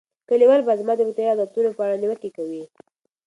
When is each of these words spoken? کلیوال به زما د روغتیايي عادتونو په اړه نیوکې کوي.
کلیوال 0.29 0.61
به 0.67 0.73
زما 0.79 0.93
د 0.95 1.01
روغتیايي 1.07 1.31
عادتونو 1.31 1.69
په 1.75 1.81
اړه 1.85 1.99
نیوکې 2.01 2.29
کوي. 2.37 2.63